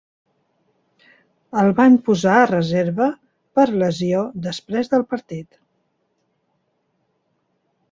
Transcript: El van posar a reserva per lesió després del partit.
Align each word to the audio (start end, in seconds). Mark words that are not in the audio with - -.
El 1.63 1.69
van 1.79 1.97
posar 2.07 2.37
a 2.37 2.47
reserva 2.53 3.11
per 3.59 3.67
lesió 3.83 4.25
després 4.49 4.91
del 4.97 5.07
partit. 5.15 5.49